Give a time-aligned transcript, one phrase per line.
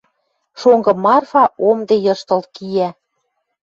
[0.59, 2.89] Шонгы Марфа омде йыштыл киӓ